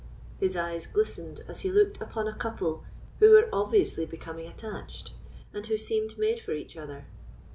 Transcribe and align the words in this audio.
His 0.39 0.55
eyes 0.55 0.87
glistened 0.87 1.41
as 1.47 1.59
he 1.59 1.69
looked 1.71 2.01
upon 2.01 2.27
a 2.27 2.33
couple 2.33 2.83
who 3.19 3.29
were 3.29 3.47
obviously 3.53 4.07
becoming 4.07 4.47
attached, 4.47 5.13
and 5.53 5.63
who 5.67 5.77
seemed 5.77 6.17
made 6.17 6.39
for 6.39 6.53
each 6.53 6.75
other. 6.75 7.05